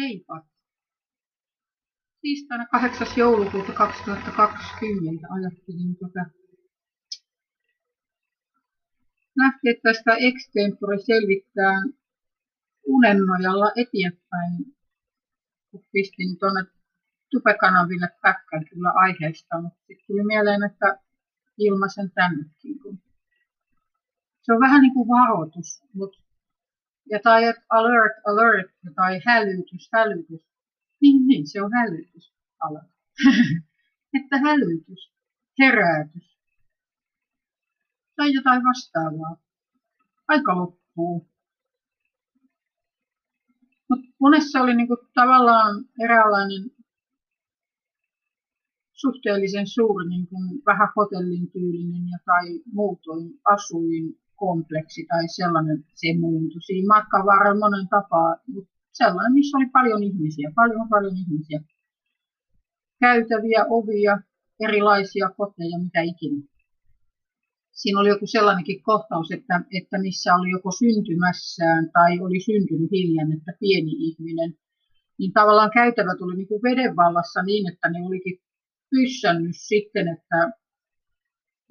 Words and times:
Heippa! 0.00 0.46
Tiistaina 2.20 2.66
8. 2.66 3.06
joulukuuta 3.16 3.72
2020 3.72 5.26
ajattelin 5.30 5.96
tuota 5.98 6.20
lähteä 9.36 9.74
tästä 9.82 10.16
extempore 10.18 10.98
selvittää 10.98 11.74
unen 12.86 13.18
nojalla 13.18 13.72
eteenpäin, 13.76 14.76
pistin 15.92 16.38
tuonne 16.38 16.64
tupekanaville 17.30 18.08
päkkän 18.22 18.64
kyllä 18.70 18.92
aiheesta, 18.94 19.60
mutta 19.60 19.78
sitten 19.78 20.06
tuli 20.06 20.24
mieleen, 20.24 20.62
että 20.62 20.98
ilmaisen 21.58 22.10
tännekin. 22.10 23.02
Se 24.42 24.52
on 24.52 24.60
vähän 24.60 24.82
niin 24.82 24.94
kuin 24.94 25.08
varoitus, 25.08 25.84
mutta 25.94 26.31
ja 27.10 27.18
tai 27.22 27.42
alert, 27.68 28.12
alert, 28.26 28.70
tai 28.94 29.20
hälytys, 29.26 29.88
hälytys. 29.92 30.40
Niin, 31.00 31.26
niin, 31.26 31.46
se 31.46 31.62
on 31.62 31.70
hälytys. 31.72 32.32
Alert. 32.60 32.92
että 34.18 34.38
hälytys, 34.38 35.12
herätys. 35.58 36.38
Tai 38.16 38.34
jotain 38.34 38.62
vastaavaa. 38.64 39.36
Aika 40.28 40.56
loppuu. 40.56 41.32
Mutta 43.90 44.06
monessa 44.20 44.60
oli 44.60 44.76
niinku 44.76 44.96
tavallaan 45.14 45.84
eräänlainen 46.04 46.70
suhteellisen 48.92 49.66
suuri, 49.66 50.08
niin 50.08 50.26
kuin 50.26 50.62
vähän 50.66 50.88
hotellin 50.96 51.50
tyylinen 51.50 52.08
ja 52.08 52.18
tai 52.24 52.60
muutoin 52.72 53.40
asuin 53.44 54.04
kompleksi 54.44 55.00
tai 55.10 55.24
sellainen 55.38 55.78
se 56.00 56.08
muuntui 56.20 56.62
siinä 56.62 56.92
matkan 56.94 57.26
varrella 57.30 57.62
monen 57.64 57.88
tapaa, 57.96 58.30
mutta 58.52 58.72
sellainen, 59.00 59.32
missä 59.38 59.56
oli 59.58 59.68
paljon 59.78 60.02
ihmisiä, 60.02 60.48
paljon 60.60 60.88
paljon 60.94 61.16
ihmisiä. 61.22 61.60
Käytäviä, 63.00 63.60
ovia, 63.76 64.14
erilaisia 64.66 65.28
koteja, 65.38 65.78
mitä 65.84 66.00
ikinä. 66.12 66.40
Siinä 67.80 68.00
oli 68.00 68.08
joku 68.08 68.26
sellainenkin 68.26 68.82
kohtaus, 68.82 69.28
että, 69.36 69.56
että 69.78 69.96
missä 70.06 70.34
oli 70.34 70.50
joko 70.50 70.70
syntymässään 70.82 71.90
tai 71.96 72.20
oli 72.20 72.40
syntynyt 72.40 72.90
hiljan, 72.90 73.32
että 73.36 73.52
pieni 73.60 73.92
ihminen, 74.08 74.50
niin 75.18 75.32
tavallaan 75.32 75.70
käytävät 75.80 76.20
oli 76.20 76.36
niin 76.36 76.48
kuin 76.48 76.62
veden 76.62 76.96
vallassa 76.96 77.42
niin, 77.42 77.72
että 77.72 77.88
ne 77.90 77.98
olikin 78.06 78.36
pyssännyt 78.90 79.56
sitten, 79.70 80.06
että 80.08 80.61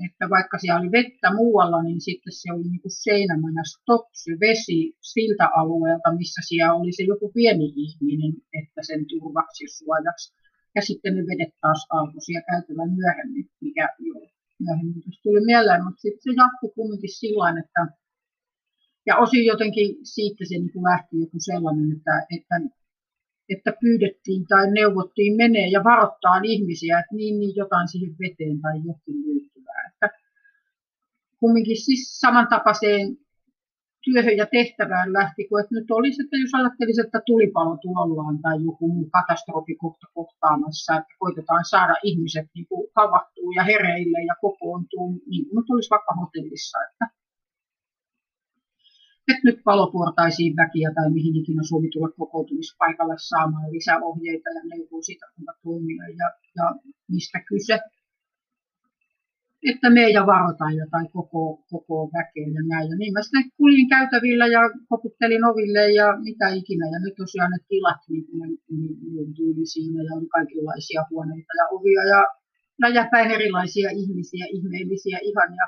että 0.08 0.26
vaikka 0.36 0.58
siellä 0.58 0.80
oli 0.82 0.92
vettä 0.92 1.30
muualla, 1.40 1.84
niin 1.84 2.02
sitten 2.02 2.34
se 2.42 2.48
oli 2.54 2.68
niin 2.70 2.84
kuin 2.86 3.00
seinämänä 3.06 3.64
stop 3.74 4.06
se 4.24 4.32
vesi 4.46 4.80
siltä 5.14 5.46
alueelta, 5.60 6.16
missä 6.22 6.42
siellä 6.48 6.74
oli 6.74 6.92
se 6.98 7.04
joku 7.04 7.32
pieni 7.38 7.68
ihminen, 7.86 8.34
että 8.60 8.82
sen 8.90 9.02
turvaksi 9.12 9.66
suojaksi. 9.78 10.34
Ja 10.76 10.82
sitten 10.82 11.16
ne 11.16 11.22
vedet 11.30 11.54
taas 11.62 11.82
alkoi 11.90 12.22
siellä 12.22 12.50
käytävän 12.52 12.92
myöhemmin, 13.00 13.46
mikä 13.62 13.86
jo 14.00 14.14
myöhemmin 14.64 15.04
tuli 15.24 15.42
mieleen, 15.46 15.84
mutta 15.84 16.02
sitten 16.02 16.24
se 16.24 16.32
jatkui 16.42 16.72
kumminkin 16.76 17.14
sillä 17.20 17.50
että 17.62 17.82
ja 19.06 19.18
osin 19.18 19.46
jotenkin 19.46 19.88
siitä 20.04 20.44
se 20.50 20.56
niin 20.58 20.74
kuin 20.74 20.84
lähti 20.84 21.20
joku 21.20 21.38
sellainen, 21.40 21.92
että, 21.98 22.16
että, 22.38 22.56
että 23.50 23.72
pyydettiin 23.82 24.48
tai 24.48 24.72
neuvottiin 24.72 25.36
menee 25.36 25.68
ja 25.68 25.84
varoittaa 25.84 26.38
ihmisiä, 26.44 27.00
että 27.00 27.16
niin, 27.16 27.40
niin 27.40 27.56
jotain 27.56 27.88
siihen 27.88 28.16
veteen 28.20 28.62
tai 28.62 28.78
jokin 28.78 29.18
kumminkin 31.42 31.80
siis 31.86 32.20
samantapaiseen 32.20 33.08
työhön 34.06 34.38
ja 34.42 34.48
tehtävään 34.58 35.14
lähti, 35.14 35.48
kuin 35.48 35.60
että 35.64 35.76
nyt 35.76 35.92
olisi, 35.92 36.22
että 36.24 36.38
jos 36.44 36.54
ajattelisi, 36.54 37.02
että 37.02 37.20
tulipalo 37.26 37.78
tulollaan 37.86 38.38
tai 38.44 38.58
joku 38.68 38.88
muu 38.94 39.10
katastrofi 39.18 39.76
kohta 39.76 40.08
kohtaamassa, 40.14 40.92
että 41.00 41.14
koitetaan 41.20 41.66
saada 41.74 41.96
ihmiset 42.04 42.48
niin 42.56 42.68
kuin 42.70 42.88
havahtuu 42.96 43.52
ja 43.58 43.64
hereille 43.64 44.20
ja 44.30 44.36
kokoontuu, 44.42 45.08
niin 45.32 45.44
kuin 45.46 45.56
nyt 45.58 45.70
olisi 45.70 45.90
vaikka 45.96 46.14
hotellissa, 46.22 46.78
että, 46.88 47.06
että 49.30 49.46
nyt 49.48 49.60
palopuortaisiin 49.64 50.54
väkiä 50.62 50.90
tai 50.96 51.08
mihin 51.18 51.36
ikinä 51.42 51.64
sovi 51.70 51.90
tulla 51.94 52.10
kokoutumispaikalle 52.18 53.16
saamaan 53.18 53.72
lisäohjeita 53.72 54.50
ja 54.58 54.62
neuvoo 54.72 55.02
siitä, 55.02 55.26
kuinka 55.36 55.54
toimia 55.64 56.06
ja, 56.20 56.28
ja 56.58 56.66
mistä 57.14 57.40
kyse 57.50 57.80
että 59.70 59.90
me 59.90 60.10
ja 60.10 60.26
varoitaan 60.26 60.76
jotain 60.84 61.10
koko, 61.12 61.64
koko 61.72 62.10
väkeen 62.16 62.54
ja 62.54 62.64
näin. 62.72 62.90
Ja 62.90 62.96
niin 62.98 63.14
mä 63.14 63.22
sitten 63.22 63.52
kuljin 63.58 63.90
käytävillä 63.90 64.48
ja 64.48 64.62
koputtelin 64.90 65.44
oville 65.46 65.92
ja 66.00 66.08
mitä 66.28 66.48
ikinä. 66.60 66.86
Ja 66.94 67.00
nyt 67.00 67.16
tosiaan 67.16 67.52
ne 67.52 67.58
tilat 67.68 68.02
niin, 68.10 68.26
niin 69.14 69.34
tyyli 69.38 69.66
siinä 69.66 70.04
ja 70.04 70.14
on 70.18 70.28
kaikenlaisia 70.30 71.02
huoneita 71.10 71.54
ja 71.60 71.66
ovia 71.76 72.04
ja 72.14 72.22
läjäpäin 72.84 73.32
erilaisia 73.32 73.90
ihmisiä, 74.02 74.46
ihmeellisiä, 74.58 75.18
ihania. 75.30 75.66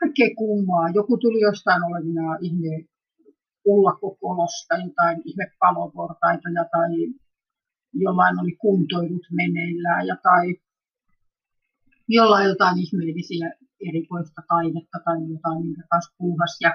Kaikkea 0.00 0.30
kummaa. 0.38 0.88
Joku 0.94 1.18
tuli 1.18 1.40
jostain 1.40 1.82
olevina 1.88 2.36
ihme 2.40 2.74
ullakokolosta, 3.64 4.74
jotain 4.86 5.22
ihme 5.24 5.46
paloportaita 5.58 6.48
ja 6.54 6.64
tai 6.72 6.92
jollain 7.92 8.40
oli 8.40 8.56
kuntoilut 8.56 9.26
meneillään 9.32 10.06
ja 10.06 10.16
tai 10.22 10.46
jolla 12.08 12.36
on 12.36 12.50
jotain 12.52 12.78
ihmeellisiä 12.78 13.46
erikoista 13.88 14.42
taidetta 14.48 14.98
tai 15.04 15.18
jotain, 15.34 15.60
minkä 15.66 15.82
kanssa 15.90 16.14
puuhas. 16.18 16.54
Ja 16.64 16.72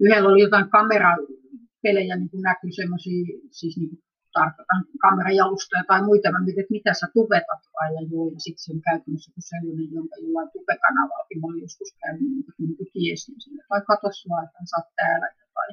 yhdellä 0.00 0.28
oli 0.28 0.42
jotain 0.46 0.70
kamerapelejä, 0.70 2.16
niin 2.16 2.30
kuin 2.30 2.42
näkyy 2.42 2.72
semmoisia, 2.72 3.24
siis 3.50 3.76
niin 3.78 3.90
tarkoitan 4.38 4.82
kamerajalustoja 5.04 5.84
tai 5.90 6.00
muita, 6.08 6.32
mä 6.32 6.44
mietin, 6.44 6.62
että 6.64 6.76
mitä 6.78 6.92
sä 7.00 7.06
tubetat 7.14 7.62
vai 7.76 7.88
ja 7.96 8.02
joo, 8.12 8.26
ja 8.34 8.40
sitten 8.44 8.62
se 8.64 8.72
on 8.74 8.82
käytännössä 8.88 9.30
kuin 9.34 9.48
sellainen, 9.52 9.88
jonka 9.98 10.16
jollain 10.22 10.50
tubekanavallakin 10.54 11.40
mä 11.40 11.48
joskus 11.64 11.90
käynyt, 12.00 12.30
niin 12.34 12.44
kuin, 12.44 12.56
niin 12.58 12.76
kuin 12.76 12.90
tiesin 12.94 13.38
sinne, 13.42 13.62
tai 13.68 13.82
katos 13.90 14.16
vaan, 14.30 14.44
että 14.44 14.58
sä 14.70 14.76
oot 14.78 14.90
täällä 15.00 15.28
tai 15.56 15.68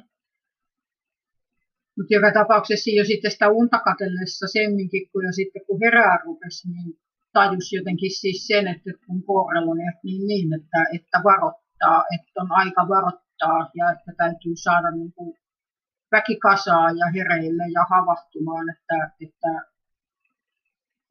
mutta 1.96 2.14
joka 2.16 2.30
tapauksessa 2.32 2.90
jo 2.98 3.04
sitten 3.04 3.30
sitä 3.30 3.48
unta 3.60 3.78
katellessa 3.88 4.46
semminkin, 4.58 5.02
kun 5.10 5.24
jo 5.26 5.32
sitten 5.32 5.62
kun 5.66 5.80
herää 5.84 6.16
rupesi, 6.24 6.68
niin 6.72 6.90
tajus 7.32 7.72
jotenkin 7.72 8.10
siis 8.20 8.46
sen, 8.46 8.68
että 8.68 8.90
kun 9.06 9.22
korreloneet 9.22 9.98
niin, 10.04 10.26
niin 10.26 10.54
että, 10.54 10.80
että 10.96 11.18
varoittaa, 11.24 12.04
että 12.14 12.40
on 12.40 12.52
aika 12.52 12.88
varoittaa 12.88 13.70
ja 13.74 13.90
että 13.90 14.12
täytyy 14.16 14.52
saada 14.56 14.90
niin 14.90 15.12
kuin 15.12 15.38
väki 16.12 16.36
kasaa 16.36 16.90
ja 16.90 17.06
hereille 17.14 17.64
ja 17.72 17.84
havahtumaan, 17.90 18.66
että, 18.70 19.14
että 19.20 19.72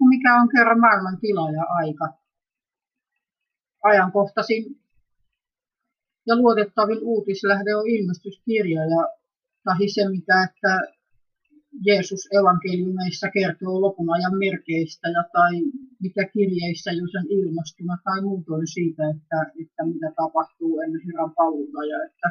mikä 0.09 0.35
on 0.41 0.49
kerran 0.49 0.79
maailman 0.79 1.19
tila 1.19 1.51
ja 1.51 1.63
aika. 1.69 2.13
Ajankohtaisin 3.83 4.63
ja 6.27 6.35
luotettavin 6.35 6.99
uutislähde 7.01 7.75
on 7.75 7.87
ilmestyskirja 7.87 8.81
ja 8.85 9.07
tahi 9.63 9.89
se, 9.89 10.09
mitä 10.09 10.43
että 10.43 10.81
Jeesus 11.87 12.27
evankeliumeissa 12.39 13.27
kertoo 13.31 13.81
lopun 13.81 14.09
ajan 14.15 14.37
merkeistä 14.37 15.07
ja 15.09 15.23
tai 15.33 15.53
mitä 15.99 16.23
kirjeissä 16.33 16.91
jos 16.91 17.15
on 17.19 17.27
ilmastuna 17.29 17.97
tai 18.03 18.21
muutoin 18.21 18.67
siitä, 18.67 19.03
että, 19.09 19.39
että 19.61 19.81
mitä 19.85 20.11
tapahtuu 20.15 20.79
ennen 20.79 21.01
Herran 21.07 21.33
paluuta 21.35 21.85
ja 21.85 21.97
että 22.05 22.27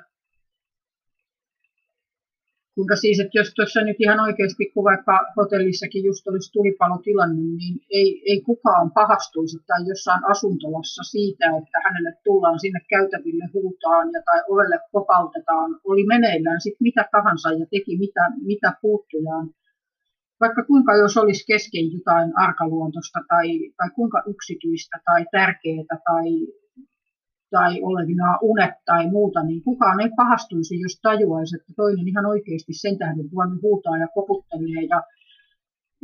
kuinka 2.80 2.96
siis, 3.04 3.20
että 3.20 3.38
jos 3.40 3.50
tuossa 3.54 3.80
nyt 3.80 4.00
ihan 4.04 4.20
oikeasti, 4.26 4.64
kun 4.72 4.84
vaikka 4.90 5.14
hotellissakin 5.36 6.04
just 6.04 6.28
olisi 6.28 6.52
tulipalotilanne, 6.52 7.42
niin 7.60 7.74
ei, 7.98 8.08
ei 8.30 8.40
kukaan 8.40 8.90
pahastuisi 8.98 9.58
tai 9.66 9.80
jossain 9.90 10.22
asuntolassa 10.32 11.02
siitä, 11.14 11.46
että 11.58 11.78
hänelle 11.84 12.12
tullaan 12.24 12.60
sinne 12.60 12.80
käytäville 12.94 13.46
huutaan 13.54 14.06
ja 14.14 14.20
tai 14.28 14.40
ovelle 14.52 14.78
kopautetaan, 14.92 15.70
oli 15.90 16.04
meneillään 16.14 16.60
sitten 16.60 16.84
mitä 16.88 17.04
tahansa 17.12 17.48
ja 17.60 17.66
teki 17.74 17.92
mitä, 18.04 18.24
mitä 18.50 18.70
puuttujaan. 18.82 19.46
Vaikka 20.40 20.62
kuinka 20.64 20.92
jos 20.96 21.16
olisi 21.16 21.46
kesken 21.46 21.86
jotain 21.92 22.28
arkaluontoista 22.44 23.20
tai, 23.28 23.48
tai 23.78 23.88
kuinka 23.96 24.22
yksityistä 24.32 24.96
tai 25.04 25.26
tärkeää 25.32 25.96
tai 26.08 26.28
tai 27.50 27.82
olevina 27.82 28.38
unet 28.42 28.74
tai 28.84 29.10
muuta, 29.10 29.42
niin 29.42 29.62
kukaan 29.62 30.00
ei 30.00 30.10
pahastuisi, 30.16 30.80
jos 30.80 31.00
tajuaisi, 31.02 31.56
että 31.56 31.72
toinen 31.76 32.08
ihan 32.08 32.26
oikeasti 32.26 32.72
sen 32.72 32.98
tähden 32.98 33.28
voinut 33.34 33.62
huutaa 33.62 33.96
ja 33.98 34.08
koputtelee 34.14 34.82
ja 34.88 35.02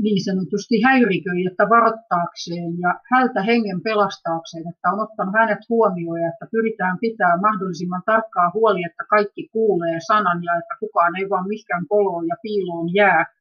niin 0.04 0.24
sanotusti 0.24 0.82
häiriköi, 0.82 1.46
että 1.46 1.68
varoittaakseen 1.68 2.80
ja 2.84 3.00
hältä 3.12 3.42
hengen 3.42 3.80
pelastaakseen, 3.82 4.68
että 4.68 4.90
on 4.92 5.00
ottanut 5.00 5.34
hänet 5.34 5.62
huomioon 5.68 6.20
ja 6.20 6.28
että 6.28 6.46
pyritään 6.50 6.98
pitää 7.00 7.40
mahdollisimman 7.40 8.02
tarkkaa 8.06 8.50
huoli, 8.54 8.84
että 8.84 9.04
kaikki 9.10 9.48
kuulee 9.52 9.98
sanan 10.06 10.44
ja 10.44 10.52
että 10.60 10.74
kukaan 10.80 11.16
ei 11.16 11.30
vaan 11.30 11.48
mihinkään 11.48 11.86
koloon 11.88 12.26
ja 12.28 12.36
piiloon 12.42 12.94
jää, 12.94 13.35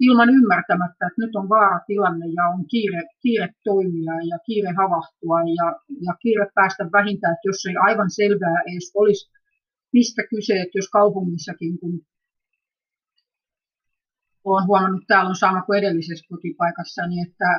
ilman 0.00 0.30
ymmärtämättä, 0.38 1.06
että 1.06 1.22
nyt 1.22 1.36
on 1.36 1.48
vaaratilanne 1.48 2.26
ja 2.36 2.44
on 2.54 2.66
kiire, 2.72 3.02
kiire 3.22 3.48
toimia 3.64 4.14
ja 4.30 4.38
kiire 4.46 4.72
havahtua 4.80 5.38
ja, 5.58 5.66
ja 6.06 6.12
kiire 6.22 6.46
päästä 6.54 6.84
vähintään, 6.92 7.32
että 7.34 7.48
jos 7.48 7.66
ei 7.66 7.76
aivan 7.88 8.10
selvää 8.10 8.58
edes 8.66 8.92
olisi, 8.94 9.30
mistä 9.92 10.22
kyse, 10.30 10.54
että 10.60 10.78
jos 10.78 10.88
kaupungissakin, 10.88 11.78
kun 11.80 12.00
olen 14.44 14.66
huomannut, 14.66 15.04
täällä 15.06 15.28
on 15.28 15.36
sama 15.36 15.62
kuin 15.62 15.78
edellisessä 15.78 16.26
kotipaikassani, 16.28 17.16
että, 17.26 17.50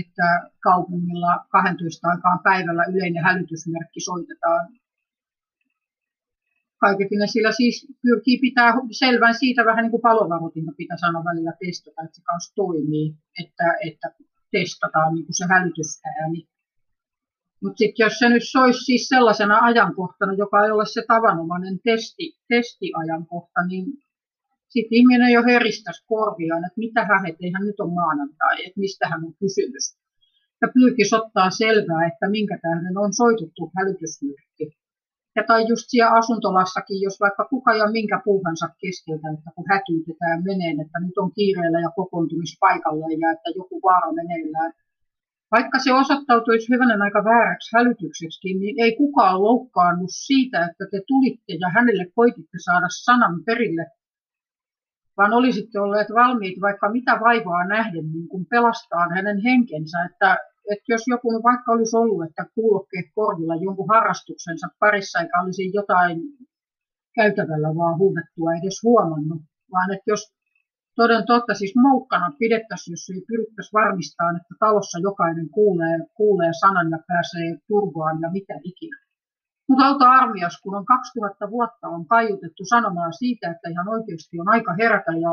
että 0.00 0.28
kaupungilla 0.60 1.44
12 1.48 2.08
aikaan 2.08 2.40
päivällä 2.42 2.84
yleinen 2.92 3.24
hälytysmerkki 3.24 4.00
soitetaan 4.00 4.68
kaiketinen 6.86 7.28
sillä 7.28 7.52
siis 7.52 7.76
pyrkii 8.02 8.38
pitää 8.38 8.70
selvän 8.90 9.34
siitä 9.34 9.64
vähän 9.64 9.82
niin 9.82 9.90
kuin 9.90 10.06
palovaroitinta 10.08 10.72
pitää 10.76 10.96
sanoa 11.04 11.24
välillä 11.30 11.52
testata, 11.64 12.02
että 12.04 12.16
se 12.16 12.22
kanssa 12.30 12.54
toimii, 12.54 13.14
että, 13.42 13.66
että 13.88 14.08
testataan 14.56 15.14
niin 15.14 15.26
kuin 15.26 15.38
se 15.40 15.44
hälytysääni. 15.52 16.40
Mutta 17.62 17.78
sitten 17.78 18.04
jos 18.04 18.18
se 18.18 18.28
nyt 18.28 18.46
soisi 18.54 18.84
siis 18.84 19.08
sellaisena 19.08 19.56
ajankohtana, 19.68 20.32
joka 20.32 20.64
ei 20.64 20.70
ole 20.70 20.86
se 20.86 21.02
tavanomainen 21.08 21.76
testi, 21.84 22.24
testiajankohta, 22.48 23.60
niin 23.68 23.84
sitten 24.68 24.98
ihminen 24.98 25.32
jo 25.32 25.42
heristäisi 25.50 26.04
korviaan, 26.06 26.64
että 26.64 26.82
mitä 26.86 27.04
hähet, 27.04 27.36
eihän 27.40 27.66
nyt 27.66 27.80
on 27.80 27.92
maanantai, 27.92 28.66
että 28.66 28.80
mistähän 28.80 29.24
on 29.24 29.34
kysymys. 29.34 29.86
Ja 30.62 30.68
pyrkisi 30.74 31.14
ottaa 31.14 31.50
selvää, 31.50 32.06
että 32.10 32.30
minkä 32.30 32.58
tähden 32.62 32.98
on 32.98 33.12
soitettu 33.14 33.72
hälytysmerkki. 33.76 34.81
Ja 35.36 35.42
tai 35.46 35.68
just 35.68 35.84
siellä 35.88 36.12
asuntolassakin, 36.20 37.00
jos 37.00 37.20
vaikka 37.20 37.44
kuka 37.44 37.74
ja 37.74 37.86
minkä 37.90 38.20
puuhansa 38.24 38.68
keskeltä, 38.82 39.26
että 39.34 39.50
kun 39.54 39.64
hätyytetään 39.72 40.44
meneen, 40.44 40.80
että 40.80 40.98
nyt 41.00 41.18
on 41.18 41.32
kiireellä 41.32 41.80
ja 41.80 41.90
kokoontumispaikalle 41.96 43.14
ja 43.22 43.32
että 43.34 43.50
joku 43.56 43.80
vaara 43.82 44.12
meneillään, 44.12 44.72
vaikka 45.50 45.78
se 45.78 45.92
osoittautuisi 45.92 46.68
hyvänen 46.72 47.02
aika 47.02 47.24
vääräksi 47.24 47.76
hälytykseksi, 47.76 48.54
niin 48.54 48.74
ei 48.84 48.96
kukaan 48.96 49.42
loukkaannut 49.42 50.10
siitä, 50.26 50.58
että 50.64 50.84
te 50.90 51.00
tulitte 51.06 51.52
ja 51.60 51.68
hänelle 51.68 52.06
koititte 52.14 52.58
saada 52.64 52.86
sanan 52.88 53.44
perille, 53.44 53.86
vaan 55.16 55.32
olisitte 55.32 55.80
olleet 55.80 56.08
valmiit 56.14 56.60
vaikka 56.60 56.92
mitä 56.92 57.20
vaivaa 57.20 57.64
nähden 57.66 58.12
niin 58.12 58.28
kuin 58.28 58.46
pelastaa 58.46 59.08
hänen 59.14 59.38
henkensä, 59.42 59.98
että, 60.10 60.38
että 60.72 60.92
jos 60.94 61.04
joku 61.06 61.28
vaikka 61.42 61.72
olisi 61.72 61.96
ollut, 61.96 62.24
että 62.26 62.44
kuulokkeet 62.54 63.06
korvilla 63.14 63.56
jonkun 63.66 63.92
harrastuksensa 63.94 64.66
parissa 64.80 65.20
eikä 65.20 65.42
olisi 65.42 65.70
jotain 65.74 66.18
käytävällä 67.18 67.70
vaan 67.78 67.98
huudettua 67.98 68.50
edes 68.58 68.78
huomannut, 68.82 69.42
vaan 69.72 69.92
että 69.94 70.10
jos 70.12 70.22
toden 70.96 71.26
totta 71.26 71.54
siis 71.54 71.74
moukkana 71.76 72.36
pidettäisiin, 72.38 72.92
jos 72.92 73.10
ei 73.10 73.22
pyrittäisi 73.28 73.72
varmistaa, 73.72 74.30
että 74.36 74.54
talossa 74.64 74.98
jokainen 75.08 75.48
kuulee, 75.50 75.96
kuulee 76.14 76.52
sanan 76.60 76.90
ja 76.90 76.98
pääsee 77.08 77.48
turvaan 77.68 78.20
ja 78.20 78.28
mitä 78.30 78.54
ikinä. 78.64 78.98
Mutta 79.68 79.86
auta 79.86 80.10
armias, 80.10 80.60
kun 80.62 80.74
on 80.74 80.86
2000 80.86 81.50
vuotta 81.50 81.88
on 81.88 82.06
kaiutettu 82.06 82.64
sanomaan 82.64 83.12
siitä, 83.12 83.50
että 83.50 83.70
ihan 83.70 83.88
oikeasti 83.88 84.40
on 84.40 84.48
aika 84.48 84.72
herätä 84.80 85.12
ja 85.24 85.32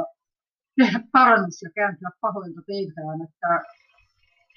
tehdä 0.77 0.99
parannus 1.11 1.61
ja 1.61 1.69
kääntyä 1.75 2.09
pahoilta 2.21 2.61
teiltään, 2.67 3.21
että 3.27 3.49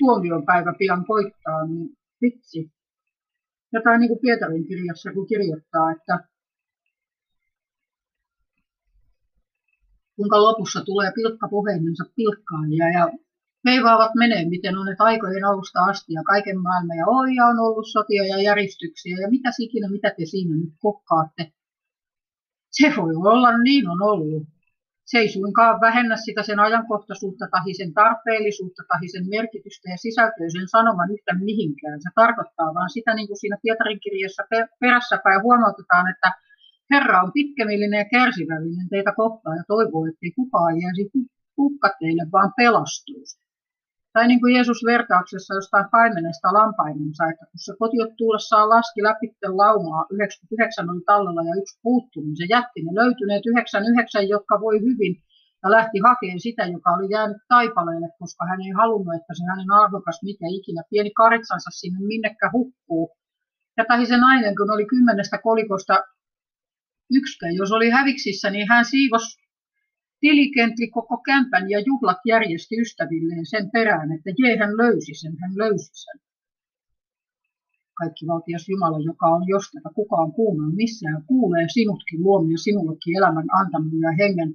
tuomion 0.02 0.44
päivä 0.50 0.72
pian 0.78 1.04
koittaa, 1.04 1.66
niin 1.66 1.88
vitsi. 2.22 2.60
Jotain 3.72 4.00
niin 4.00 4.08
kuin 4.08 4.22
Pietarin 4.24 4.66
kirjassa, 4.68 5.12
kun 5.14 5.26
kirjoittaa, 5.26 5.90
että 5.96 6.14
kuinka 10.16 10.42
lopussa 10.42 10.80
tulee 10.84 11.12
pilkka 11.14 11.48
puheimensa 11.48 12.04
pilkkailija 12.16 12.88
ja 12.98 13.04
veivaavat 13.64 14.14
menee, 14.14 14.48
miten 14.48 14.78
on, 14.78 14.88
että 14.92 15.04
aikojen 15.04 15.44
alusta 15.44 15.78
asti 15.90 16.12
ja 16.12 16.22
kaiken 16.26 16.60
maailman 16.60 16.96
ja 16.96 17.06
oi, 17.06 17.34
ja 17.34 17.46
on 17.46 17.58
ollut 17.58 17.86
sotia 17.92 18.24
ja 18.26 18.42
järjestyksiä 18.42 19.16
ja 19.20 19.30
mitä 19.30 19.50
ikinä, 19.60 19.88
mitä 19.90 20.14
te 20.16 20.24
siinä 20.24 20.56
nyt 20.56 20.74
kokkaatte. 20.78 21.52
Se 22.70 22.92
voi 22.96 23.14
olla, 23.14 23.58
niin 23.58 23.88
on 23.88 24.02
ollut. 24.02 24.46
Se 25.12 25.18
ei 25.18 25.28
suinkaan 25.36 25.80
vähennä 25.86 26.16
sitä 26.16 26.42
sen 26.42 26.60
ajankohtaisuutta 26.66 27.46
tai 27.52 27.74
sen 27.74 27.92
tarpeellisuutta 28.00 28.82
tai 28.90 29.08
sen 29.14 29.26
merkitystä 29.36 29.86
ja 29.90 29.96
sisältöä 30.04 30.48
sen 30.56 30.68
sanoman 30.76 31.12
yhtä 31.16 31.32
mihinkään. 31.48 31.98
Se 32.02 32.10
tarkoittaa 32.14 32.74
vaan 32.78 32.90
sitä, 32.96 33.10
niin 33.14 33.28
kuin 33.28 33.40
siinä 33.40 33.56
Pietarin 33.62 34.00
kirjassa 34.04 34.42
perässäpäin 34.80 35.42
huomautetaan, 35.42 36.06
että 36.12 36.28
Herra 36.92 37.22
on 37.24 37.32
pitkämielinen 37.38 37.98
ja 37.98 38.12
kärsivällinen 38.16 38.88
teitä 38.94 39.12
kohtaan 39.20 39.56
ja 39.60 39.64
toivoo, 39.74 40.06
ettei 40.06 40.32
kukaan 40.40 40.74
jäisi 40.84 41.04
hukka 41.58 41.88
teille, 42.00 42.24
vaan 42.34 42.52
pelastus. 42.56 43.28
Tai 44.14 44.28
niin 44.28 44.40
kuin 44.40 44.54
Jeesus 44.54 44.80
vertauksessa 44.92 45.54
jostain 45.54 45.86
paimenesta 45.90 46.48
lampainensa, 46.58 47.22
että 47.30 47.44
kun 47.50 47.60
se 47.66 47.72
kotiot 47.78 48.12
tullessaan 48.16 48.68
laski 48.68 49.00
läpi 49.02 49.26
laumaa, 49.62 50.06
99 50.10 50.90
oli 50.90 51.02
tallella 51.06 51.42
ja 51.42 51.54
yksi 51.60 51.78
puuttunut, 51.82 52.28
niin 52.28 52.40
se 52.40 52.46
jätti 52.54 52.80
ne 52.82 52.92
löytyneet 53.00 53.46
99, 53.46 54.28
jotka 54.28 54.54
voi 54.60 54.76
hyvin, 54.86 55.14
ja 55.62 55.70
lähti 55.76 55.98
hakemaan 56.08 56.40
sitä, 56.40 56.62
joka 56.66 56.90
oli 56.96 57.06
jäänyt 57.14 57.42
taipaleelle, 57.48 58.08
koska 58.18 58.46
hän 58.50 58.60
ei 58.66 58.72
halunnut, 58.80 59.14
että 59.14 59.32
se 59.34 59.42
hänen 59.50 59.70
arvokas 59.82 60.18
mikä 60.22 60.46
ikinä 60.58 60.82
pieni 60.90 61.10
karitsansa 61.10 61.70
sinne 61.70 62.00
minnekä 62.06 62.50
hukkuu. 62.52 63.04
Ja 63.76 63.84
tahi 63.88 64.06
se 64.06 64.16
nainen, 64.16 64.56
kun 64.56 64.70
oli 64.70 64.86
kymmenestä 64.86 65.38
kolikosta 65.38 65.94
yksikään, 67.18 67.54
jos 67.54 67.72
oli 67.72 67.90
häviksissä, 67.90 68.50
niin 68.50 68.68
hän 68.68 68.84
siivos 68.84 69.41
tilikentli 70.22 70.88
koko 70.98 71.16
kämpän 71.30 71.70
ja 71.70 71.78
juhlat 71.90 72.20
järjesti 72.32 72.74
ystävilleen 72.84 73.46
sen 73.46 73.70
perään, 73.70 74.12
että 74.12 74.30
jee, 74.38 74.54
hän 74.62 74.76
löysi 74.82 75.14
sen, 75.14 75.34
hän 75.42 75.54
löysi 75.62 75.90
sen. 76.02 76.18
Kaikki 77.98 78.26
valtias 78.26 78.68
Jumala, 78.68 78.98
joka 79.10 79.26
on 79.26 79.42
jostain 79.54 79.94
kukaan 79.94 80.32
kuunnella 80.32 80.74
missään, 80.74 81.24
kuulee 81.26 81.66
sinutkin 81.76 82.22
luomia 82.22 82.58
sinullekin 82.58 83.16
elämän 83.18 83.48
antanut 83.60 83.92
ja 84.06 84.12
hengen. 84.20 84.50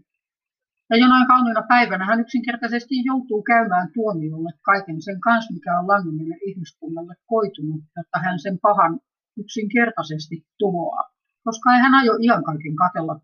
Ja 0.90 0.98
jonain 0.98 1.28
kauniina 1.28 1.64
päivänä 1.74 2.06
hän 2.06 2.20
yksinkertaisesti 2.20 2.96
joutuu 3.10 3.42
käymään 3.44 3.88
tuomiolle 3.94 4.52
kaiken 4.62 5.02
sen 5.02 5.20
kanssa, 5.20 5.54
mikä 5.54 5.80
on 5.80 5.88
langennelle 5.88 6.38
ihmiskunnalle 6.46 7.16
koitunut, 7.26 7.82
jotta 7.98 8.20
hän 8.26 8.40
sen 8.40 8.60
pahan 8.60 9.00
yksinkertaisesti 9.38 10.46
tuhoaa. 10.60 11.04
Koska 11.44 11.76
ei 11.76 11.82
hän 11.82 11.94
aio 11.94 12.14
ihan 12.22 12.44
kaiken 12.44 12.76
katella 12.76 13.20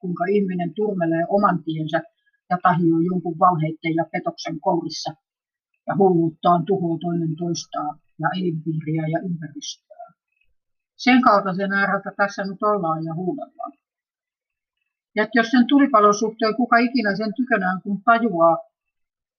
kuinka 0.00 0.24
ihminen 0.24 0.74
turmelee 0.74 1.24
oman 1.28 1.62
tiensä 1.64 2.02
ja 2.50 2.58
tahjoo 2.62 3.00
jonkun 3.10 3.38
valheiden 3.38 3.94
ja 4.00 4.04
petoksen 4.12 4.60
kourissa 4.60 5.10
ja 5.86 5.96
hulluuttaan 5.98 6.64
tuhoaa 6.64 6.98
toinen 6.98 7.36
toistaa 7.36 7.90
ja 8.20 8.28
elinpiiriä 8.36 9.04
ja 9.12 9.18
ympäristöä. 9.28 10.06
Sen 10.96 11.22
kaltaisen 11.22 11.72
ääreltä 11.72 12.10
tässä 12.16 12.44
nyt 12.44 12.62
ollaan 12.62 13.04
ja 13.04 13.14
huudellaan. 13.14 13.72
Ja 15.16 15.22
että 15.22 15.38
jos 15.38 15.50
sen 15.50 15.66
tulipalon 15.66 16.14
suhteen 16.14 16.56
kuka 16.56 16.76
ikinä 16.78 17.16
sen 17.16 17.32
tykönään 17.36 17.82
kun 17.82 18.02
tajuaa, 18.02 18.58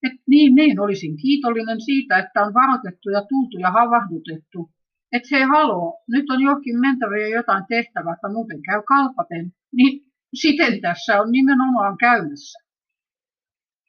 että 0.04 0.24
niin, 0.28 0.56
niin, 0.56 0.80
olisin 0.80 1.18
kiitollinen 1.18 1.82
siitä, 1.82 2.18
että 2.18 2.44
on 2.44 2.54
varoitettu 2.54 3.10
ja 3.10 3.22
tultu 3.30 3.58
ja 3.58 3.72
havahdutettu, 3.72 4.72
että 5.12 5.28
hei 5.32 5.44
haloo, 5.44 6.02
nyt 6.08 6.30
on 6.30 6.42
johonkin 6.42 6.80
mentävä 6.80 7.18
ja 7.18 7.28
jotain 7.28 7.66
tehtävää, 7.70 8.14
että 8.14 8.30
muuten 8.30 8.62
käy 8.62 8.82
kalpaten, 8.88 9.54
niin 9.72 10.11
siten 10.34 10.82
tässä 10.82 11.22
on 11.22 11.32
nimenomaan 11.32 11.98
käymässä. 11.98 12.60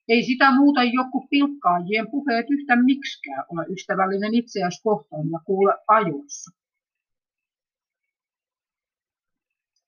Ei 0.09 0.23
sitä 0.23 0.55
muuta 0.55 0.83
joku 0.83 1.27
pilkkaajien 1.31 2.11
puheet 2.11 2.47
yhtä 2.51 2.77
miksikään 2.77 3.45
ole 3.49 3.67
ystävällinen 3.73 4.35
itseäsi 4.35 4.83
kohtaan 4.83 5.31
ja 5.31 5.39
kuule 5.45 5.75
ajoissa. 5.89 6.51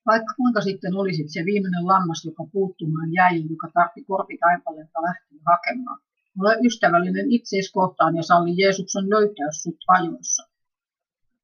Vaikka 0.06 0.34
kuinka 0.36 0.60
sitten 0.60 0.94
olisit 0.94 1.26
se 1.32 1.44
viimeinen 1.44 1.86
lammas, 1.86 2.24
joka 2.24 2.44
puuttumaan 2.52 3.12
jäi, 3.12 3.36
joka 3.50 3.70
tartti 3.74 4.04
korpitaipaleelta 4.04 5.02
lähteä 5.02 5.38
hakemaan. 5.46 6.00
Ole 6.40 6.56
ystävällinen 6.66 7.32
itseesi 7.32 7.72
kohtaan 7.72 8.16
ja 8.16 8.22
salli 8.22 8.62
Jeesuksen 8.62 9.10
löytää 9.10 9.48
sut 9.62 9.80
ajoissa. 9.88 10.42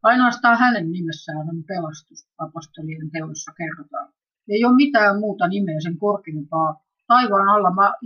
Ainoastaan 0.03 0.59
hänen 0.59 0.93
nimessään 0.93 1.49
on 1.49 1.65
pelastus, 1.65 2.29
apostolien 2.39 3.11
teoissa 3.11 3.53
kerrotaan. 3.53 4.13
Ei 4.53 4.65
ole 4.65 4.81
mitään 4.85 5.21
muuta 5.21 5.49
nimeä 5.49 5.81
sen 5.81 5.99
korkeimpaa 5.99 6.71
taivaan 7.07 7.49
alla 7.55 7.71
ma- 7.71 7.99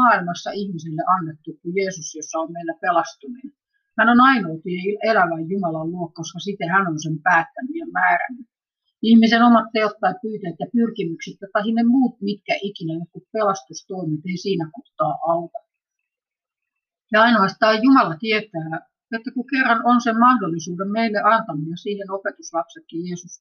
maailmassa 0.00 0.50
ihmisille 0.60 1.02
annettu 1.16 1.50
kuin 1.60 1.76
Jeesus, 1.78 2.14
jossa 2.14 2.38
on 2.38 2.52
meillä 2.52 2.74
pelastuminen. 2.80 3.52
Hän 3.98 4.08
on 4.08 4.20
ainoa 4.20 4.56
elävän 5.10 5.48
Jumalan 5.50 5.90
luo, 5.92 6.08
koska 6.18 6.38
sitten 6.38 6.68
hän 6.74 6.86
on 6.90 7.00
sen 7.04 7.16
päättänyt 7.22 7.76
ja 7.80 7.86
määrännyt. 7.98 8.46
Ihmisen 9.02 9.42
omat 9.42 9.66
teot 9.72 9.96
tai 10.00 10.14
pyyteet 10.22 10.56
ja 10.60 10.66
pyrkimykset 10.72 11.38
tai 11.52 11.72
ne 11.72 11.82
muut, 11.82 12.20
mitkä 12.20 12.54
ikinä 12.62 12.94
joku 13.02 13.18
pelastustoimet 13.32 14.20
ei 14.30 14.36
siinä 14.36 14.70
kohtaa 14.76 15.14
auta. 15.32 15.58
Ja 17.12 17.22
ainoastaan 17.22 17.82
Jumala 17.82 18.16
tietää, 18.24 18.72
että 19.16 19.30
kun 19.34 19.46
kerran 19.52 19.82
on 19.90 20.00
sen 20.00 20.18
mahdollisuuden 20.18 20.90
meille 20.90 21.18
ja 21.70 21.76
siihen 21.76 22.10
opetuslapsetkin 22.10 23.06
Jeesus 23.06 23.34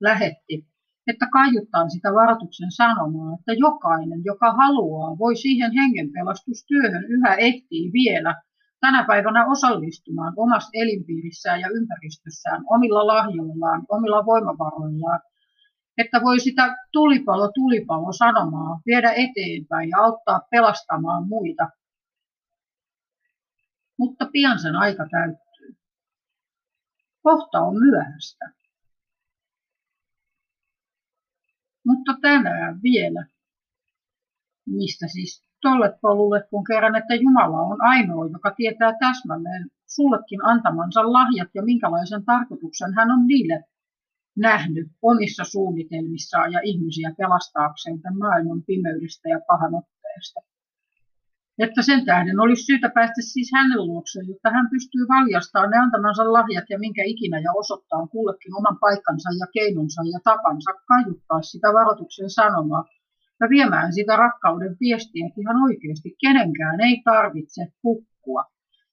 lähetti, 0.00 0.66
että 1.06 1.26
kaiuttaa 1.32 1.88
sitä 1.88 2.08
varoituksen 2.14 2.70
sanomaa, 2.70 3.36
että 3.38 3.52
jokainen, 3.52 4.24
joka 4.24 4.52
haluaa, 4.52 5.18
voi 5.18 5.36
siihen 5.36 5.72
hengenpelastustyöhön 5.72 7.04
yhä 7.04 7.34
ehtii 7.34 7.92
vielä 7.92 8.42
tänä 8.80 9.04
päivänä 9.04 9.46
osallistumaan 9.46 10.32
omassa 10.36 10.70
elinpiirissään 10.74 11.60
ja 11.60 11.68
ympäristössään, 11.68 12.62
omilla 12.70 13.06
lahjoillaan, 13.06 13.86
omilla 13.88 14.26
voimavaroillaan. 14.26 15.20
että 15.98 16.20
voi 16.22 16.40
sitä 16.40 16.76
tulipalo 16.92 17.50
tulipalo 17.54 18.12
sanomaa 18.12 18.80
viedä 18.86 19.12
eteenpäin 19.12 19.88
ja 19.90 19.98
auttaa 19.98 20.40
pelastamaan 20.50 21.28
muita. 21.28 21.68
Mutta 23.98 24.28
pian 24.32 24.58
sen 24.58 24.76
aika 24.76 25.06
täyttyy. 25.10 25.76
Kohta 27.22 27.60
on 27.60 27.74
myöhäistä. 27.78 28.55
Mutta 31.86 32.12
tänään 32.20 32.82
vielä. 32.82 33.26
Mistä 34.66 35.06
siis 35.08 35.46
tolle 35.60 35.98
polulle, 36.02 36.44
kun 36.50 36.64
kerran, 36.64 36.96
että 36.96 37.14
Jumala 37.14 37.60
on 37.60 37.82
ainoa, 37.82 38.26
joka 38.26 38.50
tietää 38.56 38.92
täsmälleen 39.00 39.70
sullekin 39.86 40.44
antamansa 40.44 41.12
lahjat 41.12 41.48
ja 41.54 41.62
minkälaisen 41.62 42.24
tarkoituksen 42.24 42.94
hän 42.94 43.10
on 43.10 43.26
niille 43.26 43.64
nähnyt 44.36 44.88
omissa 45.02 45.44
suunnitelmissaan 45.44 46.52
ja 46.52 46.60
ihmisiä 46.64 47.14
pelastaakseen 47.18 48.00
tämän 48.00 48.18
maailman 48.18 48.62
pimeydestä 48.62 49.28
ja 49.28 49.40
pahanotteesta. 49.48 50.40
Että 51.64 51.82
sen 51.82 52.04
tähden 52.04 52.40
olisi 52.40 52.62
syytä 52.62 52.88
päästä 52.94 53.20
siis 53.32 53.50
hänen 53.54 53.86
luokseen, 53.86 54.28
jotta 54.28 54.50
hän 54.50 54.70
pystyy 54.70 55.04
valjastamaan 55.08 55.70
ne 55.70 55.78
antamansa 55.78 56.32
lahjat 56.32 56.64
ja 56.70 56.78
minkä 56.78 57.02
ikinä 57.04 57.38
ja 57.38 57.52
osoittaa 57.52 58.06
kullekin 58.06 58.56
oman 58.58 58.78
paikkansa 58.80 59.28
ja 59.40 59.46
keinonsa 59.56 60.02
ja 60.12 60.20
tapansa 60.24 60.70
kaiuttaa 60.92 61.42
sitä 61.42 61.68
varoituksen 61.76 62.30
sanomaa 62.30 62.84
ja 63.40 63.46
viemään 63.48 63.92
sitä 63.92 64.16
rakkauden 64.16 64.76
viestiä, 64.80 65.26
että 65.26 65.40
ihan 65.40 65.62
oikeasti 65.62 66.16
kenenkään 66.20 66.80
ei 66.80 67.02
tarvitse 67.04 67.62
hukkua. 67.84 68.42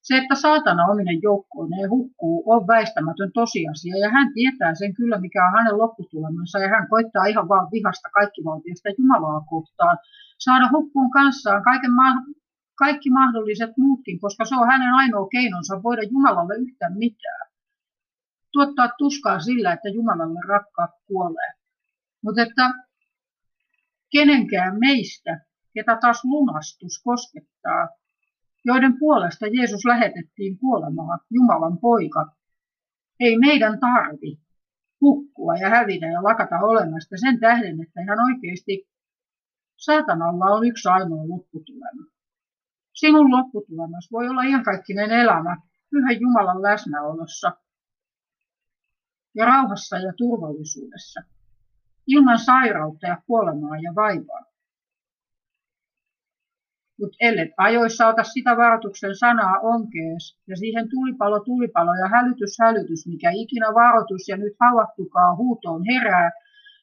Se, 0.02 0.18
että 0.18 0.36
saatana 0.36 0.92
ominen 0.92 1.20
joukkoineen 1.22 1.90
hukkuu, 1.90 2.44
on 2.46 2.68
väistämätön 2.68 3.32
tosiasia 3.34 3.98
ja 3.98 4.10
hän 4.10 4.34
tietää 4.34 4.76
sen 4.76 4.94
kyllä, 4.94 5.18
mikä 5.20 5.48
on 5.48 5.54
hänen 5.58 5.78
lopputulemansa 5.78 6.60
ja 6.60 6.68
hän 6.68 6.90
koittaa 6.90 7.26
ihan 7.26 7.48
vaan 7.48 7.68
vihasta 7.72 8.10
kaikkivaltiasta 8.14 8.90
Jumalaa 8.98 9.42
kohtaan. 9.50 9.98
Saada 10.40 10.70
hukkuun 10.74 11.12
kanssaan 11.12 11.64
kaiken 11.64 11.92
ma- 11.92 12.26
kaikki 12.76 13.10
mahdolliset 13.10 13.78
muutkin, 13.78 14.20
koska 14.20 14.46
se 14.46 14.56
on 14.56 14.68
hänen 14.68 14.94
ainoa 14.94 15.28
keinonsa 15.28 15.84
voida 15.84 16.04
Jumalalle 16.04 16.56
yhtään 16.56 16.98
mitään. 16.98 17.52
Tuottaa 18.52 18.90
tuskaa 18.98 19.40
sillä, 19.40 19.74
että 19.74 19.90
Jumalalle 19.90 20.40
rakkaat 20.48 20.92
kuolee. 21.08 21.52
Mutta 22.24 22.42
että 22.42 22.72
kenenkään 24.12 24.80
meistä, 24.80 25.46
ketä 25.74 25.98
taas 26.02 26.24
lunastus 26.24 27.02
koskettaa, 27.04 27.90
joiden 28.66 29.00
puolesta 29.00 29.48
Jeesus 29.48 29.86
lähetettiin 29.86 30.58
kuolemaan, 30.58 31.20
Jumalan 31.32 31.78
poika. 31.78 32.26
Ei 33.20 33.38
meidän 33.38 33.80
tarvi 33.80 34.40
hukkua 35.02 35.56
ja 35.56 35.70
hävitä 35.70 36.06
ja 36.06 36.24
lakata 36.24 36.60
olemasta 36.60 37.18
sen 37.18 37.40
tähden, 37.40 37.82
että 37.82 38.02
ihan 38.02 38.20
oikeasti 38.20 38.90
saatanalla 39.78 40.46
on 40.46 40.68
yksi 40.68 40.90
ainoa 40.90 41.30
lopputulema. 41.30 42.13
Sinun 42.94 43.32
lopputulemas 43.32 44.12
voi 44.12 44.28
olla 44.28 44.44
iankaikkinen 44.44 45.12
elämä 45.12 45.58
pyhän 45.90 46.22
Jumalan 46.22 46.62
läsnäolossa 46.62 47.52
ja 49.36 49.46
rauhassa 49.46 49.98
ja 49.98 50.14
turvallisuudessa, 50.18 51.22
ilman 52.08 52.40
sairautta 52.40 53.08
ja 53.08 53.22
kuolemaa 53.28 53.78
ja 53.78 53.96
vaivaa. 53.96 54.46
Mutta 57.00 57.18
ellet 57.20 57.50
ajoissa 57.58 58.08
ota 58.08 58.24
sitä 58.24 58.58
varoituksen 58.58 59.16
sanaa 59.16 59.60
onkees, 59.60 60.38
ja 60.48 60.56
siihen 60.56 60.90
tulipalo, 60.90 61.40
tulipalo 61.40 61.94
ja 61.94 62.08
hälytys, 62.08 62.58
hälytys, 62.60 63.08
mikä 63.08 63.32
ikinä 63.34 63.68
varoitus 63.74 64.28
ja 64.28 64.38
nyt 64.38 64.54
havahtukaa 64.60 65.36
huutoon 65.36 65.82
herää, 65.92 66.32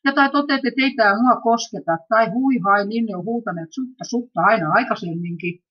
ja 0.05 0.13
tai 0.13 0.31
toteat, 0.31 0.65
että 0.65 0.83
ei 0.83 0.95
tämä 0.95 1.23
mua 1.23 1.41
kosketa, 1.41 1.99
tai 2.09 2.31
hui 2.31 2.59
hai, 2.65 2.87
niin 2.87 3.07
ne 3.07 3.17
on 3.17 3.25
huutaneet 3.25 3.69
sutta, 3.71 4.05
sutta 4.05 4.41
aina 4.41 4.73
aikaisemminkin. 4.73 5.63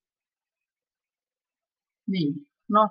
Niin, 2.14 2.34
no. 2.70 2.90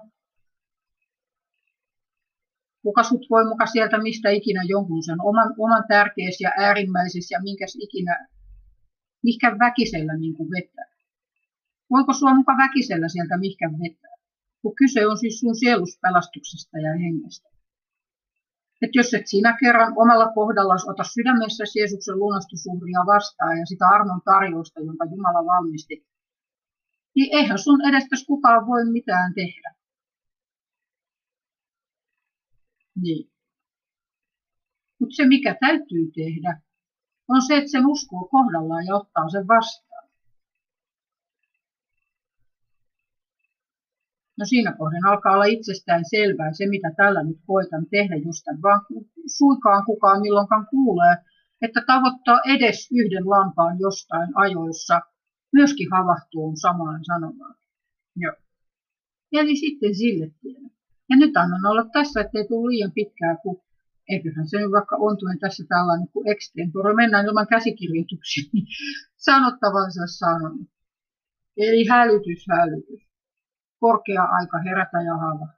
Kuka 2.83 3.03
sut 3.03 3.27
voi 3.31 3.45
muka 3.45 3.67
sieltä 3.67 4.03
mistä 4.03 4.29
ikinä 4.31 4.63
jonkun 4.69 5.03
sen 5.03 5.21
oman, 5.23 5.55
oman 5.59 5.85
tärkeässä 5.89 6.45
ja 6.45 6.53
äärimmäisessä 6.57 7.35
ja 7.35 7.43
minkäs 7.43 7.77
ikinä, 7.81 8.29
mikä 9.23 9.59
väkisellä 9.59 10.17
niin 10.17 10.35
kuin 10.35 10.51
vetää. 10.51 10.89
Voiko 11.91 12.13
sua 12.13 12.35
muka 12.35 12.53
väkisellä 12.57 13.09
sieltä 13.09 13.39
mihkään 13.39 13.79
vetää? 13.79 14.17
Kun 14.63 14.75
kyse 14.75 15.07
on 15.07 15.19
siis 15.19 15.41
sun 15.41 15.57
sieluspelastuksesta 15.57 16.79
ja 16.79 16.93
hengestä. 16.93 17.49
Et 18.83 18.91
jos 18.95 19.15
et 19.15 19.27
sinä 19.27 19.57
kerran 19.61 19.93
omalla 19.97 20.33
kohdallasi 20.33 20.91
ota 20.91 21.05
sydämessäsi 21.15 21.79
Jeesuksen 21.79 22.19
lunastusuhria 22.19 23.03
vastaan 23.07 23.59
ja 23.59 23.67
sitä 23.67 23.85
armon 23.95 24.21
tarjousta, 24.25 24.81
jonka 24.81 25.05
Jumala 25.05 25.47
valmisti, 25.47 26.07
niin 27.19 27.37
eihän 27.37 27.59
sun 27.59 27.89
edestäsi 27.89 28.27
kukaan 28.27 28.67
voi 28.67 28.85
mitään 28.93 29.35
tehdä. 29.35 29.75
Niin. 33.03 33.31
Mutta 35.01 35.17
se, 35.17 35.27
mikä 35.27 35.57
täytyy 35.61 36.05
tehdä, 36.15 36.61
on 37.29 37.43
se, 37.43 37.57
että 37.57 37.71
sen 37.71 37.87
uskoo 37.87 38.29
kohdallaan 38.31 38.87
ja 38.87 38.97
ottaa 38.97 39.29
sen 39.29 39.49
vastaan. 39.49 40.09
No 44.39 44.45
siinä 44.45 44.73
kohden 44.79 45.07
alkaa 45.07 45.33
olla 45.33 45.45
itsestään 45.45 46.05
selvää 46.11 46.53
se, 46.53 46.67
mitä 46.67 46.91
tällä 46.97 47.23
nyt 47.23 47.39
koitan 47.47 47.87
tehdä 47.91 48.17
just 48.17 48.45
tämän, 48.45 48.63
vaan 48.63 48.81
suikaan 49.27 49.85
kukaan 49.85 50.21
milloinkaan 50.21 50.67
kuulee, 50.71 51.17
että 51.63 51.81
tavoittaa 51.87 52.41
edes 52.47 52.89
yhden 52.93 53.31
lampaan 53.31 53.77
jostain 53.81 54.31
ajoissa, 54.35 55.01
myöskin 55.53 55.89
havahtuu 55.91 56.53
samaan 56.57 57.05
sanomaan. 57.05 57.55
Joo. 58.17 58.35
Eli 59.33 59.57
sitten 59.57 59.95
sille 59.95 60.31
tielle. 60.41 60.71
Ja 61.11 61.17
nyt 61.17 61.37
annan 61.37 61.67
olla 61.67 61.85
tässä, 61.93 62.21
ettei 62.21 62.49
tule 62.49 62.69
liian 62.71 62.93
pitkää, 62.93 63.37
kun 63.43 63.63
eiköhän 64.09 64.49
se 64.49 64.59
vaikka 64.59 64.97
ontuen 64.97 65.39
tässä 65.39 65.65
tällainen 65.69 66.09
kuin 66.13 66.29
extempore, 66.29 66.95
mennään 66.95 67.27
ilman 67.27 67.47
käsikirjoituksia, 67.47 68.51
niin 68.53 68.67
sanottavansa 69.17 70.07
sanonut. 70.07 70.71
Eli 71.57 71.89
hälytys, 71.89 72.45
hälytys 72.51 73.09
korkea 73.81 74.23
aika 74.23 74.59
herätä 74.59 74.99
ja 75.03 75.17
havahtua. 75.17 75.58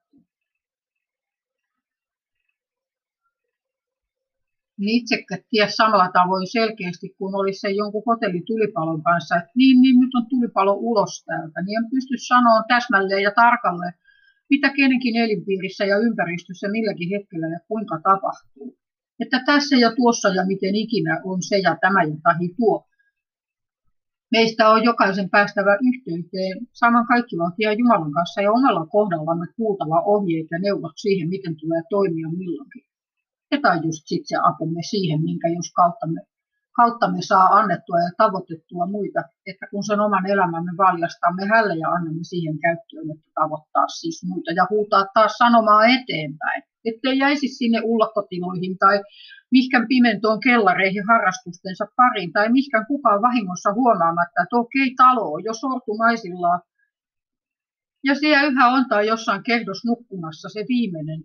Niin 4.81 4.97
itsekään 5.01 5.41
tiedä 5.51 5.69
samalla 5.71 6.09
tavoin 6.19 6.49
selkeästi, 6.59 7.09
kun 7.19 7.35
olisi 7.41 7.61
se 7.61 7.71
jonkun 7.71 8.03
hotellitulipalon 8.07 9.03
kanssa, 9.03 9.37
että 9.37 9.53
niin, 9.61 9.77
niin 9.83 10.01
nyt 10.01 10.15
on 10.15 10.27
tulipalo 10.27 10.75
ulos 10.91 11.25
täältä, 11.25 11.63
niin 11.63 11.79
en 11.79 11.91
pysty 11.91 12.15
sanoa 12.19 12.61
täsmälleen 12.69 13.23
ja 13.23 13.33
tarkalleen, 13.43 13.95
mitä 14.51 14.69
kenenkin 14.77 15.17
elinpiirissä 15.17 15.85
ja 15.85 15.97
ympäristössä 15.99 16.69
milläkin 16.69 17.11
hetkellä 17.15 17.47
ja 17.47 17.61
kuinka 17.69 18.01
tapahtuu. 18.09 18.79
Että 19.23 19.43
tässä 19.47 19.77
ja 19.77 19.91
tuossa 19.97 20.29
ja 20.29 20.47
miten 20.47 20.75
ikinä 20.75 21.21
on 21.25 21.43
se 21.43 21.59
ja 21.59 21.77
tämä 21.81 22.03
ja 22.03 22.17
tahi 22.23 22.55
tuo. 22.57 22.87
Meistä 24.31 24.71
on 24.71 24.85
jokaisen 24.85 25.31
päästävä 25.31 25.79
yhteyteen 25.89 26.57
saman 26.73 27.07
kaikkivaltia 27.07 27.73
Jumalan 27.73 28.13
kanssa 28.13 28.43
ja 28.43 28.53
omalla 28.53 28.87
kohdallamme 28.87 29.47
kuultava 29.57 30.03
ohjeet 30.15 30.47
ja 30.51 30.59
neuvot 30.59 30.93
siihen, 30.97 31.29
miten 31.29 31.57
tulee 31.57 31.83
toimia 31.91 32.29
milloinkin. 32.29 32.90
Tai 33.59 33.77
just 33.87 34.03
sitten 34.07 34.31
se 34.31 34.37
apumme 34.51 34.83
siihen, 34.91 35.23
minkä 35.23 35.49
jos 35.49 35.73
kauttamme, 35.81 36.21
kauttamme 36.77 37.23
saa 37.23 37.47
annettua 37.59 37.99
ja 38.07 38.11
tavoitettua 38.17 38.87
muita, 38.87 39.21
että 39.47 39.67
kun 39.71 39.85
sen 39.85 40.01
oman 40.01 40.27
elämämme 40.27 40.73
valjastamme 40.85 41.45
hälle 41.53 41.75
ja 41.83 41.89
annamme 41.89 42.25
siihen 42.33 42.59
käyttöön, 42.59 43.11
että 43.15 43.31
tavoittaa 43.41 43.89
siis 43.89 44.25
muita 44.29 44.51
ja 44.53 44.67
huutaa 44.71 45.05
taas 45.15 45.33
sanomaa 45.33 45.85
eteenpäin. 45.85 46.63
Ettei 46.85 47.19
jäisi 47.19 47.49
sinne 47.49 47.81
ullakkotiloihin 47.85 48.79
tai 48.79 48.97
mihkän 49.51 49.89
pimentoon 49.89 50.41
kellareihin 50.41 51.07
harrastustensa 51.11 51.85
pariin 51.97 52.33
tai 52.33 52.53
mihkän 52.53 52.87
kukaan 52.87 53.23
vahingossa 53.23 53.73
huomaamatta, 53.73 54.43
että 54.43 54.57
okei, 54.57 54.95
talo 54.97 55.33
on 55.33 55.45
jo 55.45 55.55
sortumaisillaan. 55.55 56.61
Ja 58.05 58.15
siellä 58.15 58.49
yhä 58.51 58.69
on 58.69 58.89
tai 58.89 59.07
jossain 59.07 59.43
kehdos 59.43 59.85
nukkumassa 59.85 60.49
se 60.49 60.65
viimeinen, 60.69 61.25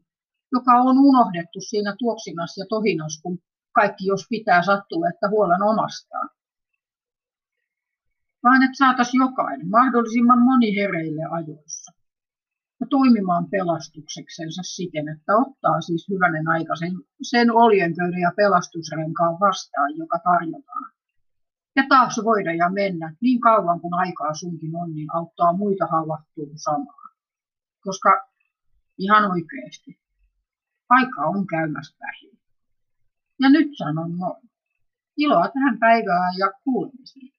joka 0.52 0.72
on 0.72 0.98
unohdettu 0.98 1.60
siinä 1.62 1.96
tuoksinassa 2.00 2.62
ja 2.62 2.66
tohinassa, 2.70 3.22
kun 3.22 3.40
kaikki 3.72 4.06
jos 4.08 4.26
pitää 4.30 4.64
sattua, 4.64 5.10
että 5.10 5.30
huolen 5.30 5.64
omastaan. 5.64 6.30
Vaan 8.44 8.64
että 8.64 8.78
saataisiin 8.78 9.22
jokainen 9.22 9.70
mahdollisimman 9.70 10.42
moni 10.42 10.76
hereille 10.76 11.24
ajoissa 11.32 11.92
toimimaan 12.90 13.50
pelastukseksensa 13.50 14.62
siten, 14.64 15.10
että 15.10 15.38
ottaa 15.38 15.82
siis 15.82 16.06
hyvänen 16.10 16.48
aika 16.48 16.76
sen, 16.76 16.94
sen 17.22 17.52
oljenköyden 17.52 18.22
ja 18.22 18.32
pelastusrenkaan 18.36 19.40
vastaan, 19.40 19.98
joka 19.98 20.20
tarjotaan. 20.24 20.92
Ja 21.76 21.84
taas 21.90 22.22
voida 22.24 22.54
ja 22.54 22.70
mennä 22.70 23.16
niin 23.22 23.40
kauan 23.40 23.82
kuin 23.82 23.94
aikaa 23.94 24.34
sunkin 24.34 24.76
on, 24.76 24.94
niin 24.96 25.16
auttaa 25.16 25.54
muita 25.54 25.86
havahtua 25.86 26.54
samaan. 26.56 27.10
Koska 27.84 28.28
ihan 28.98 29.32
oikeasti, 29.32 30.00
aika 30.90 31.22
on 31.22 31.48
käymässä 31.48 31.96
vähin. 32.00 32.40
Ja 33.40 33.50
nyt 33.50 33.68
sanon 33.78 34.18
noin. 34.18 34.50
Iloa 35.18 35.50
tähän 35.54 35.78
päivään 35.80 36.38
ja 36.38 36.52
kuulemiseen. 36.64 37.35